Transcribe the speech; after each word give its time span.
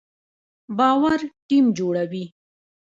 باور 0.77 1.19
ټیم 1.47 1.65
جوړوي 1.77 2.25